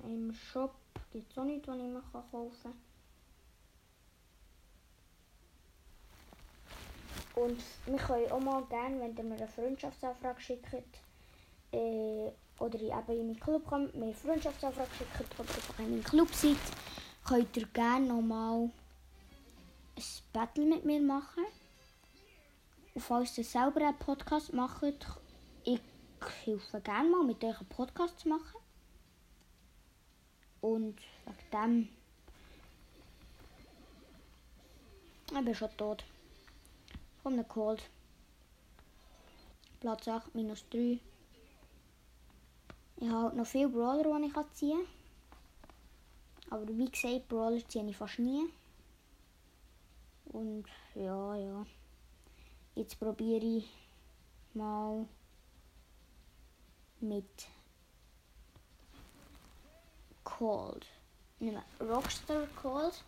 Im 0.04 0.32
Shop 0.32 0.76
gibt 1.10 1.32
es 1.32 1.38
auch 1.38 1.44
nichts, 1.44 1.66
was 1.66 1.76
ich 1.76 2.12
kaufen 2.12 2.62
kann. 2.62 2.89
Und 7.34 7.62
wir 7.86 7.96
können 7.96 8.30
auch 8.32 8.40
mal 8.40 8.62
gerne, 8.64 9.00
wenn 9.00 9.16
ihr 9.16 9.24
mir 9.24 9.36
eine 9.36 9.48
Freundschaftsanfrage 9.48 10.40
schickt, 10.40 10.74
äh, 11.72 12.30
oder 12.58 12.78
eben 12.78 12.92
in 13.08 13.26
meinen 13.26 13.40
Club 13.40 13.66
kommt, 13.66 13.94
mir 13.94 14.06
eine 14.06 14.14
Freundschaftsanfrage 14.14 14.90
schickt 14.96 15.40
oder 15.40 15.48
einfach 15.48 15.78
in 15.78 15.90
meinem 15.90 16.04
Club 16.04 16.32
seid, 16.34 16.56
könnt 17.24 17.56
ihr 17.56 17.66
gerne 17.66 18.06
nochmal 18.06 18.70
ein 19.96 20.04
Battle 20.32 20.66
mit 20.66 20.84
mir 20.84 21.00
machen. 21.00 21.44
Und 22.94 23.00
falls 23.00 23.38
ihr 23.38 23.44
selber 23.44 23.80
einen 23.80 23.98
Podcast 23.98 24.52
macht, 24.52 24.82
ich 25.64 25.80
helfe 26.44 26.80
gerne 26.80 27.08
mal 27.08 27.24
mit 27.24 27.42
euch 27.44 27.58
einen 27.58 27.68
Podcast 27.68 28.18
zu 28.20 28.28
machen. 28.28 28.60
Und 30.60 31.00
wegen 31.24 31.50
dem. 31.52 31.88
Ich 35.32 35.44
bin 35.44 35.54
schon 35.54 35.76
tot. 35.76 36.04
Von 37.22 37.34
einem 37.34 37.48
Cold. 37.48 37.82
Platz 39.80 40.08
8 40.08 40.34
minus 40.34 40.64
3. 40.70 40.98
Ich 42.96 43.08
habe 43.08 43.36
noch 43.36 43.46
viele 43.46 43.68
Brawler, 43.68 44.18
die 44.18 44.26
ich 44.26 44.52
ziehen 44.52 44.78
kann. 46.48 46.60
Aber 46.60 46.68
wie 46.68 46.90
gesagt, 46.90 47.28
Brawler 47.28 47.66
ziehe 47.68 47.88
ich 47.88 47.96
fast 47.96 48.18
nie. 48.18 48.44
Und 50.26 50.66
ja, 50.94 51.36
ja. 51.36 51.66
Jetzt 52.74 52.98
probiere 52.98 53.44
ich 53.44 53.68
mal 54.54 55.06
mit 57.00 57.48
Cold. 60.24 60.86
Rockstar 61.80 62.46
Cold. 62.60 63.02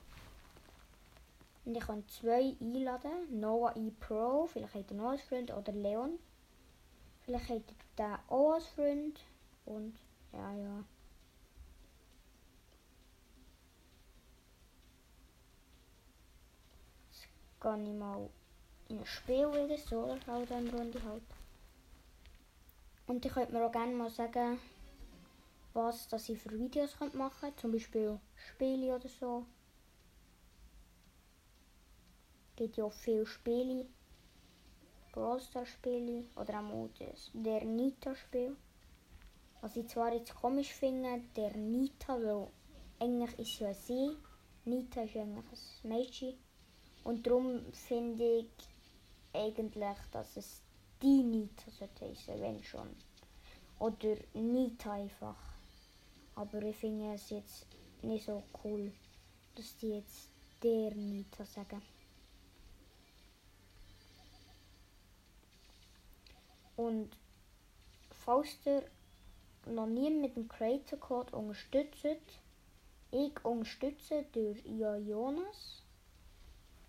Und 1.64 1.76
ich 1.76 1.84
kann 1.84 2.06
zwei 2.08 2.56
einladen. 2.60 3.40
Noah 3.40 3.76
E 3.76 3.90
Pro, 3.90 4.46
vielleicht 4.46 4.74
hat 4.74 4.90
er 4.90 4.96
noch 4.96 5.10
als 5.10 5.22
Freund. 5.22 5.52
Oder 5.52 5.72
Leon. 5.72 6.18
Vielleicht 7.24 7.50
hat 7.50 7.64
er 7.96 8.20
auch 8.28 8.54
als 8.54 8.66
Freund. 8.66 9.20
Und 9.64 9.96
ja, 10.32 10.52
ja. 10.54 10.84
Jetzt 17.10 17.28
gehe 17.60 17.92
ich 17.92 17.98
mal 17.98 18.28
in 18.88 18.98
ein 18.98 19.06
Spiel 19.06 19.48
wieder, 19.52 19.78
so 19.78 20.16
halt 20.26 20.50
eine 20.50 20.70
Runde 20.72 21.02
halt. 21.04 21.22
Und 23.06 23.24
ich 23.24 23.32
könnte 23.32 23.52
mir 23.52 23.64
auch 23.64 23.72
gerne 23.72 23.94
mal 23.94 24.10
sagen, 24.10 24.58
was 25.74 26.08
dass 26.08 26.28
ich 26.28 26.38
für 26.38 26.58
Videos 26.58 26.98
machen 27.12 27.30
könnte, 27.40 27.60
zum 27.60 27.72
Beispiel 27.72 28.18
Spiele 28.34 28.96
oder 28.96 29.08
so. 29.08 29.46
Gibt 32.56 32.76
ja 32.76 32.88
viele 32.90 33.26
Spiele, 33.26 33.86
Brawl 35.12 35.40
Stars 35.40 35.68
Spiele 35.68 36.24
oder 36.36 36.60
auch 36.60 36.88
das, 36.98 37.30
der 37.34 37.64
Nita 37.64 38.14
Spiel. 38.14 38.56
Was 39.60 39.76
ich 39.76 39.86
zwar 39.88 40.12
jetzt 40.12 40.34
komisch 40.34 40.72
finde, 40.72 41.20
der 41.36 41.56
Nita, 41.56 42.14
weil 42.14 42.48
eigentlich 42.98 43.38
ist 43.38 43.58
ja 43.60 43.72
sie, 43.72 44.16
Nita 44.64 45.02
ist 45.02 45.16
eigentlich 45.16 45.44
ein 45.84 45.88
Mädchen. 45.88 46.34
Und 47.04 47.26
darum 47.26 47.72
finde 47.72 48.38
ich 48.38 48.46
eigentlich, 49.32 49.98
dass 50.12 50.36
es 50.36 50.62
die 51.02 51.22
Nita 51.22 51.70
sollte 51.70 52.06
heißen, 52.06 52.40
wenn 52.40 52.62
schon. 52.62 52.88
Oder 53.78 54.16
Nita 54.34 54.92
einfach. 54.92 55.36
Aber 56.34 56.62
ich 56.62 56.76
finde 56.76 57.14
es 57.14 57.30
jetzt 57.30 57.66
nicht 58.02 58.24
so 58.24 58.42
cool, 58.62 58.92
dass 59.56 59.76
die 59.76 59.96
jetzt 59.96 60.28
der 60.62 60.94
Nita 60.94 61.44
sagen. 61.44 61.82
Und 66.76 67.10
falls 68.24 68.56
ihr 68.64 68.84
noch 69.66 69.86
nie 69.86 70.10
mit 70.10 70.36
dem 70.36 70.48
Creator 70.48 70.98
Code 70.98 71.36
unterstützt, 71.36 72.06
ich 73.10 73.44
unterstütze 73.44 74.24
durch 74.32 74.64
Jonas 74.64 75.82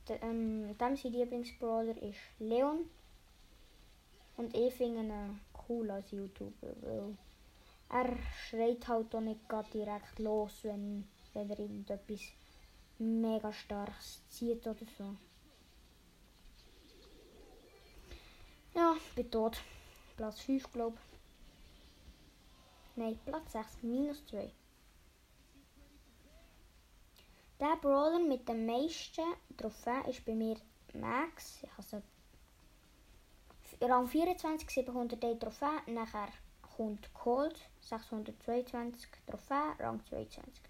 der, 0.07 0.21
ähm, 0.23 0.75
dem 0.77 0.95
sein 0.95 1.11
Lieblingsbrawler 1.11 2.01
ist 2.01 2.17
Leon. 2.39 2.89
Und 4.35 4.55
ich 4.55 4.73
finde 4.73 5.01
ihn 5.01 5.39
cool 5.69 5.91
als 5.91 6.11
YouTuber, 6.11 6.75
weil 6.81 7.17
er 7.89 8.17
schreit 8.47 8.87
halt 8.87 9.13
auch 9.13 9.21
nicht 9.21 9.41
direkt 9.73 10.19
los, 10.19 10.59
wenn, 10.63 11.07
wenn 11.33 11.49
er 11.49 11.59
irgendetwas 11.59 12.21
mega 12.97 13.53
starkes 13.53 14.21
zieht 14.29 14.65
oder 14.65 14.85
so. 14.97 15.15
Ja, 18.75 18.95
bin 19.15 19.29
tot. 19.29 19.61
Platz 20.17 20.41
5, 20.41 20.71
glaube 20.71 20.97
ich. 20.97 21.13
Nein, 22.95 23.19
Platz 23.23 23.51
6, 23.51 23.83
minus 23.83 24.25
2. 24.25 24.51
Der 27.59 27.75
Brawler 27.77 28.19
mit 28.19 28.49
den 28.49 28.65
meisten 28.65 29.21
Trophäen 29.57 30.05
ist 30.05 30.25
bei 30.25 30.33
mir 30.33 30.57
Max. 30.93 31.63
Ich 31.63 31.69
habe 31.77 32.03
Rang 33.81 34.07
24, 34.07 34.69
701 34.69 35.39
Trophäen. 35.39 35.93
Nachher 35.93 36.29
kommt 36.75 37.13
Cold, 37.13 37.59
622 37.81 39.07
Trophäen, 39.27 39.73
Rang 39.79 40.03
22. 40.05 40.63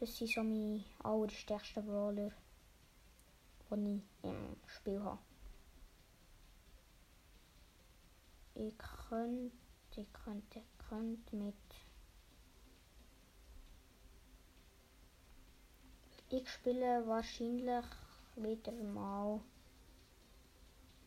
Das 0.00 0.16
sind 0.16 0.30
so 0.30 0.42
meine 0.42 0.84
allerstärksten 1.04 1.86
Brawler, 1.86 2.32
die 3.70 4.02
ich 4.22 4.28
im 4.28 4.56
Spiel 4.66 5.00
habe. 5.02 5.18
Ich 8.54 8.74
könnte, 9.08 9.52
ich 9.96 10.12
könnte, 10.12 10.60
ich 10.60 10.88
könnte 10.88 11.36
mit 11.36 11.54
Ich 16.30 16.48
spiele 16.48 17.06
wahrscheinlich 17.06 17.84
wieder 18.34 18.72
mal 18.72 19.40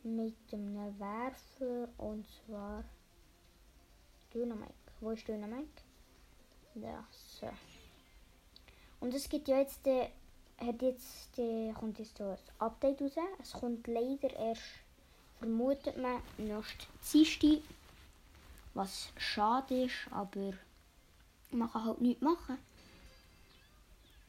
mit 0.02 0.36
einem 0.52 0.98
Werfer 0.98 1.88
und 1.98 2.26
zwar 2.26 2.84
Dynamik. 4.32 4.72
Wo 5.00 5.10
ist 5.10 5.28
Dynamik? 5.28 5.68
Ja, 6.76 7.06
so. 7.10 7.48
Und 9.00 9.12
es 9.12 9.28
gibt 9.28 9.48
ja 9.48 9.58
jetzt, 9.58 9.84
der, 9.84 10.10
hat 10.58 10.80
jetzt, 10.80 11.36
der, 11.36 11.74
kommt 11.74 11.98
jetzt 11.98 12.16
so 12.16 12.36
Update 12.58 13.02
raus. 13.02 13.12
Es 13.40 13.52
kommt 13.52 13.86
leider 13.86 14.32
erst, 14.34 14.62
vermutet 15.38 15.96
man, 15.96 16.22
nächste 16.36 16.86
Dienstag. 17.12 17.62
Was 18.74 19.10
schade 19.16 19.84
ist, 19.84 20.06
aber 20.10 20.52
man 21.50 21.70
kann 21.70 21.84
halt 21.84 22.00
nichts 22.00 22.22
machen. 22.22 22.58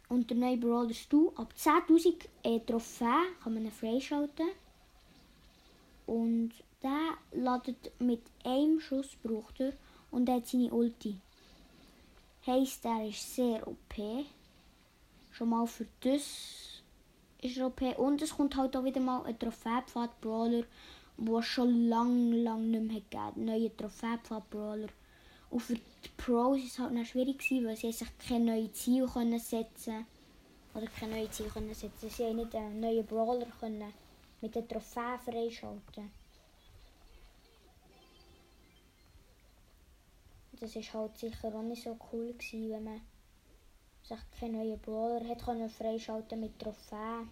Und 0.08 0.30
der 0.30 0.38
neue 0.38 0.58
Brawler 0.58 0.96
du. 1.10 1.32
Ab 1.36 1.54
10.000 1.56 2.26
äh, 2.44 2.60
Trophäen 2.62 3.36
kann 3.44 3.54
man 3.54 3.66
ihn 3.66 3.72
freischalten. 3.72 4.50
Und 6.08 6.52
der 6.82 7.18
ladet 7.32 7.92
mit 8.00 8.24
einem 8.44 8.80
Schuss 8.80 9.16
braucht 9.22 9.60
er 9.60 9.74
und 10.10 10.28
er 10.28 10.38
hat 10.38 10.48
seine 10.48 10.72
Ulti. 10.72 11.18
Heisst, 12.48 12.86
er 12.86 13.08
ist 13.08 13.36
sehr 13.36 13.68
OP. 13.68 14.26
Schon 15.32 15.50
mal 15.50 15.68
für 15.68 15.86
das 16.02 16.82
ist 17.42 17.58
er 17.58 17.68
OP. 17.68 17.82
Und 18.00 18.22
es 18.24 18.36
kommt 18.36 18.56
halt 18.56 18.76
auch 18.76 18.84
wieder 18.84 19.02
mal 19.02 19.24
ein 19.26 19.38
Trophäepfad-Brawler, 19.38 20.64
es 21.28 21.46
schon 21.46 21.90
lang, 21.90 22.32
lang 22.32 22.72
nicht 22.72 22.84
mehr 22.84 23.02
gegeben 23.02 23.46
Neue 23.46 23.76
Trophäepfad-Brawler. 23.76 24.90
Und 25.50 25.60
für 25.62 25.76
die 25.76 26.10
Pros 26.16 26.58
war 26.58 26.66
es 26.66 26.80
halt 26.80 26.94
noch 26.94 27.06
schwierig, 27.06 27.40
weil 27.64 27.76
sie 27.76 27.92
sich 27.92 28.18
keine 28.20 28.46
neuen 28.46 28.74
Ziele 28.74 29.08
setzen 29.40 29.94
konnten. 29.94 30.06
oder 30.76 30.88
keine 30.88 31.16
neuen 31.16 31.32
Ziele 31.32 31.50
können 31.50 31.74
setzen. 31.74 32.10
Sie 32.10 32.24
haben 32.24 32.36
nicht 32.36 32.56
einen 32.56 32.80
neuen 32.80 33.06
Brawler 33.06 33.48
können 33.60 33.94
mit 34.42 34.56
der 34.56 34.68
Trophäe 34.68 35.18
freischalten. 35.26 36.12
Das 40.60 40.76
ist 40.76 40.94
halt 40.94 41.18
sicher 41.18 41.56
auch 41.56 41.62
nicht 41.62 41.84
so 41.84 41.98
cool 42.12 42.34
gewesen, 42.34 42.70
wenn 42.72 42.84
man 42.84 43.02
sich 44.04 44.20
keine 44.40 44.58
neuen 44.58 44.80
Brawler 44.80 45.28
hat 45.28 45.44
können 45.44 45.70
freischalten 45.70 46.42
mit 46.42 46.60
Trophäe. 46.60 47.28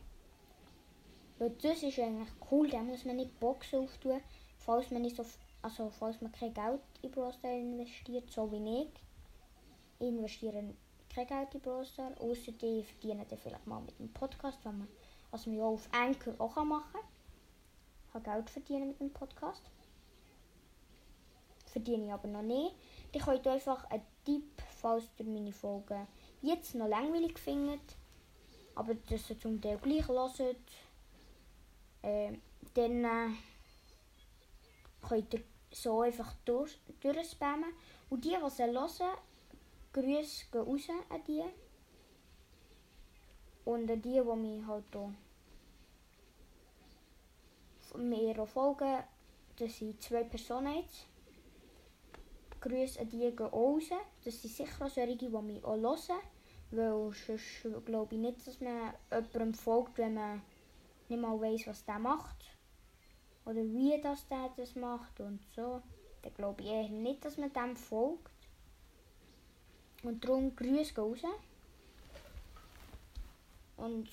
Weil 1.40 1.52
das 1.62 1.84
ist 1.84 2.00
eigentlich 2.00 2.30
cool, 2.52 2.70
da 2.70 2.80
muss 2.80 3.06
man 3.06 3.18
nicht 3.18 3.40
Boxen 3.40 3.80
auftun, 3.80 4.22
falls 4.58 4.90
man 4.90 5.04
nicht 5.04 5.16
so, 5.16 5.26
also 5.62 5.90
falls 5.90 6.20
man 6.22 6.32
kein 6.32 6.54
Geld 6.54 6.82
in 7.02 7.12
Brawl 7.12 7.34
investiert, 7.44 8.32
so 8.32 8.52
wie 8.52 8.82
ich. 8.82 8.88
Ich 10.00 10.08
investiere 10.08 10.64
kein 11.14 11.28
Geld 11.28 11.54
in 11.54 11.62
Brawl 11.62 11.86
Stars, 11.86 12.20
außer 12.20 12.52
die 12.54 12.84
verdienen 12.84 13.26
dann 13.30 13.40
vielleicht 13.40 13.68
mal 13.68 13.82
mit 13.82 13.98
dem 14.00 14.12
Podcast, 14.14 14.58
was 14.64 14.74
man, 14.74 14.88
was 15.32 15.46
man 15.46 15.58
ja 15.58 15.64
auf 15.64 15.88
Anchor 15.92 16.34
auch 16.40 16.56
machen 16.64 16.92
kann. 16.92 17.02
Ich 18.06 18.14
kann 18.14 18.24
Geld 18.24 18.50
verdienen 18.50 18.88
mit 18.90 19.00
dem 19.00 19.12
Podcast. 19.12 19.64
Verdiene 21.66 22.06
ich 22.06 22.12
aber 22.14 22.28
noch 22.28 22.42
nicht. 22.42 22.76
Ich 23.12 23.22
könnt 23.22 23.48
einfach 23.48 23.90
einen 23.92 24.02
Tipp, 24.26 24.62
falls 24.80 25.06
ihr 25.18 25.26
meine 25.26 25.52
Folgen 25.52 26.08
jetzt 26.42 26.76
noch 26.76 26.88
langweilig 26.88 27.38
findet, 27.38 27.82
aber 28.76 28.96
das 29.10 29.30
ihr 29.30 29.40
zum 29.40 29.62
Teil 29.62 29.78
gleich 29.78 30.08
hört, 30.08 30.56
äh, 32.02 32.34
dann 32.74 33.04
äh, 33.04 33.30
könnt 35.08 35.34
ihr 35.34 35.44
so 35.72 36.02
einfach 36.02 36.34
durch, 36.46 36.80
durchspammen. 37.02 37.74
Und 38.10 38.24
die, 38.24 38.30
die 38.30 38.50
sie 38.50 38.64
hören, 38.64 39.18
Grüße 39.94 40.46
gehen 40.52 40.62
raus 40.62 40.88
an 41.10 41.24
die. 41.28 41.44
Und 43.66 43.88
die, 43.88 43.98
die 44.02 44.36
mich 44.36 44.66
halt 44.68 44.86
hier 48.00 48.46
folgen, 48.46 49.04
das 49.58 49.78
sind 49.78 50.02
zwei 50.02 50.24
Personen 50.24 50.78
jetzt. 50.78 51.08
An 52.62 53.10
die 53.10 53.20
gehen 53.20 53.40
raus. 53.40 53.90
Das 54.24 54.42
sind 54.42 54.54
sicher 54.54 54.86
auch 54.86 54.90
solche, 54.90 55.16
die 55.16 55.30
mich 55.30 55.64
auch 55.64 55.76
hören. 55.76 56.00
Weil 56.72 57.14
sonst 57.14 57.86
glaube 57.86 58.16
ich 58.16 58.22
nicht, 58.22 58.46
dass 58.46 58.60
man 58.60 58.94
jemandem 59.10 59.54
folgt, 59.54 59.98
wenn 59.98 60.18
nicht 61.10 61.22
mal 61.22 61.40
weiß, 61.40 61.68
was 61.68 61.86
der 61.86 62.00
macht. 62.00 62.46
Oder 63.46 63.64
wie 63.64 64.00
das 64.02 64.28
der 64.28 64.52
das 64.58 64.76
macht 64.76 65.20
und 65.20 65.40
so. 65.56 65.82
Dann 66.22 66.34
glaube 66.34 66.62
ich 66.62 66.70
eher 66.70 66.90
nicht, 66.90 67.24
dass 67.24 67.38
man 67.38 67.54
dem 67.54 67.76
folgt. 67.76 68.32
Und 70.04 70.24
darum 70.24 70.56
Grüße 70.56 70.96
raus. 71.00 71.22
Und 73.78 74.10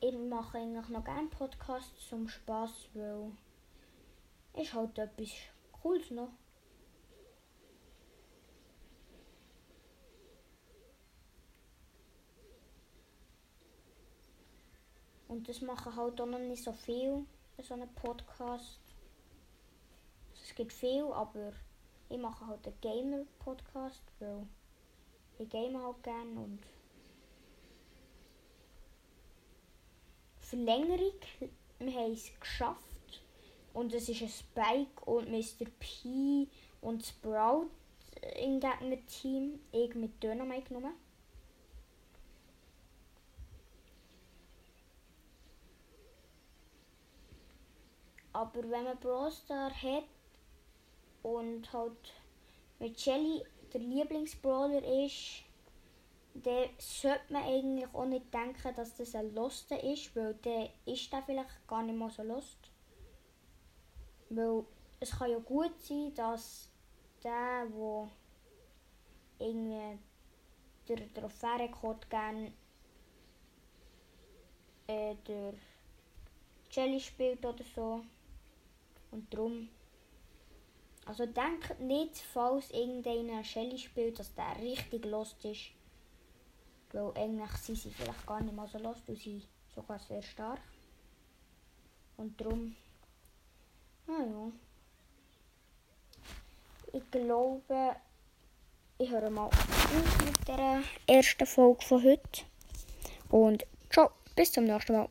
ich 0.00 0.14
mache 0.14 0.58
eigentlich 0.58 0.88
noch 0.88 1.04
gerne 1.04 1.28
Podcasts 1.28 2.08
zum 2.08 2.28
Spaß, 2.28 2.88
weil 2.94 3.32
ist 4.54 4.74
halt 4.74 4.98
etwas 4.98 5.32
Cooles 5.72 6.10
noch. 6.10 6.30
Und 15.28 15.48
das 15.48 15.60
machen 15.60 15.94
halt 15.94 16.20
auch 16.20 16.26
noch 16.26 16.38
nicht 16.38 16.62
so 16.64 16.72
viel 16.72 17.24
so 17.62 17.74
einem 17.74 17.88
Podcast. 17.94 18.80
Also 20.30 20.42
es 20.42 20.54
gibt 20.54 20.72
viel, 20.72 21.04
aber 21.12 21.52
ich 22.08 22.18
mache 22.18 22.46
halt 22.46 22.66
einen 22.66 22.80
Gamer-Podcast, 22.80 24.02
weil 24.20 24.46
ich 25.38 25.48
game 25.48 25.80
halt 25.80 26.02
gerne 26.02 26.40
und 26.40 26.60
Verlängerung, 30.40 31.12
wir 31.78 31.92
haben 31.92 32.12
es 32.12 32.30
geschafft 32.40 33.22
und 33.74 33.92
es 33.92 34.08
ist 34.08 34.22
ein 34.22 34.28
Spike 34.28 35.04
und 35.04 35.30
Mr. 35.30 35.66
P 35.78 36.48
und 36.80 37.04
Sprout 37.04 37.68
im 38.36 38.58
Gegner-Team, 38.58 39.60
ich 39.72 39.94
mit 39.94 40.22
Dynamite 40.22 40.68
genommen. 40.68 40.94
Aber 48.38 48.62
wenn 48.70 48.84
man 48.84 48.96
Brawl 49.00 49.32
Star 49.32 49.68
hat 49.68 50.04
und 51.24 51.72
halt 51.72 52.14
mit 52.78 53.00
Shelly 53.00 53.42
der 53.72 53.80
Lieblingsbrawler 53.80 55.04
ist, 55.04 55.42
dann 56.34 56.68
sollte 56.78 57.32
man 57.32 57.42
eigentlich 57.42 57.92
auch 57.92 58.04
nicht 58.04 58.32
denken, 58.32 58.72
dass 58.76 58.94
das 58.94 59.16
ein 59.16 59.34
Lost 59.34 59.72
ist, 59.72 60.14
weil 60.14 60.34
der 60.34 60.70
ist 60.86 61.12
der 61.12 61.24
vielleicht 61.24 61.66
gar 61.66 61.82
nicht 61.82 61.98
mal 61.98 62.10
so 62.10 62.22
Lost. 62.22 62.70
Weil 64.30 64.64
es 65.00 65.10
kann 65.18 65.32
ja 65.32 65.38
gut 65.40 65.72
sein, 65.82 66.14
dass 66.14 66.70
der, 67.24 67.66
der 67.66 68.08
irgendwie 69.40 69.98
der 70.86 71.12
Trophäenrekord 71.12 72.08
gerne 72.08 72.52
äh, 74.86 75.16
der 75.26 75.54
Jelly 76.70 77.00
spielt 77.00 77.44
oder 77.44 77.64
so. 77.74 78.04
Und 79.10 79.32
darum. 79.32 79.68
Also 81.06 81.24
denkt 81.24 81.80
nicht, 81.80 82.18
falls 82.18 82.70
irgendeiner 82.70 83.42
Shelly 83.42 83.78
spielt, 83.78 84.18
dass 84.18 84.34
der 84.34 84.56
richtig 84.60 85.06
lost 85.06 85.42
ist. 85.44 85.70
Weil 86.92 87.12
eigentlich 87.16 87.50
sind 87.52 87.78
sie 87.78 87.90
vielleicht 87.90 88.26
gar 88.26 88.42
nicht 88.42 88.54
mal 88.54 88.68
so 88.68 88.78
lost 88.78 89.08
und 89.08 89.18
sie 89.18 89.42
sogar 89.74 89.98
sehr 89.98 90.22
stark. 90.22 90.60
Und 92.16 92.38
darum. 92.40 92.74
Naja. 94.06 94.52
Ich 96.92 97.10
glaube, 97.10 97.96
ich 98.98 99.10
höre 99.10 99.30
mal 99.30 99.46
auf 99.46 100.24
mit 100.24 100.48
der 100.48 100.82
ersten 101.06 101.46
Folge 101.46 101.84
von 101.84 102.02
heute. 102.02 102.42
Und 103.28 103.64
ciao, 103.90 104.10
bis 104.34 104.50
zum 104.50 104.64
nächsten 104.64 104.94
Mal. 104.94 105.06